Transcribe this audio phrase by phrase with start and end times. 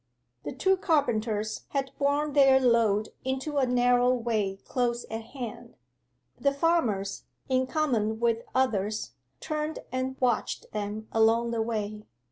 [0.45, 5.75] The two carpenters had borne their load into a narrow way close at hand.
[6.39, 12.01] The farmers, in common with others, turned and watched them along the way.